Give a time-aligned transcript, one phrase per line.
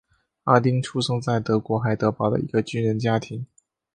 [0.43, 3.45] 哈丁出生在德国海德堡的一个军人家庭。